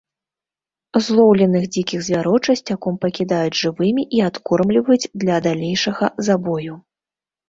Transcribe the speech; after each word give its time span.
Злоўленых 1.07 1.63
дзікіх 1.73 1.99
звяроў 2.07 2.37
часцяком 2.53 2.95
пакідаюць 3.03 3.59
жывымі 3.63 4.03
і 4.21 4.23
адкормліваюць 4.29 5.11
для 5.25 5.37
далейшага 5.49 6.05
забою. 6.29 6.73